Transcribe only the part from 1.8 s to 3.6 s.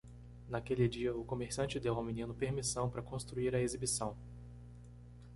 ao menino permissão para construir